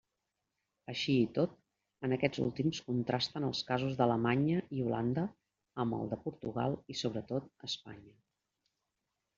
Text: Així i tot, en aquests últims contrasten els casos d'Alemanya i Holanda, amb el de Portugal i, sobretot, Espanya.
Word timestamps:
Així 0.93 1.13
i 1.25 1.27
tot, 1.35 1.51
en 2.07 2.15
aquests 2.17 2.41
últims 2.45 2.79
contrasten 2.87 3.45
els 3.51 3.61
casos 3.69 4.01
d'Alemanya 4.01 4.65
i 4.79 4.83
Holanda, 4.87 5.27
amb 5.85 6.01
el 6.01 6.11
de 6.15 6.21
Portugal 6.27 6.79
i, 6.95 6.99
sobretot, 7.05 7.55
Espanya. 7.71 8.19